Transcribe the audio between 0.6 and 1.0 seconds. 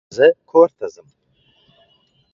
ته